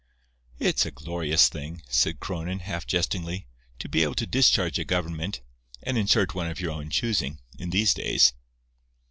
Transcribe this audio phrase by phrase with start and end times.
[0.57, 3.45] "It's a glorious thing," said Cronin, half jestingly,
[3.77, 5.41] "to be able to discharge a government,
[5.83, 8.33] and insert one of your own choosing, in these days."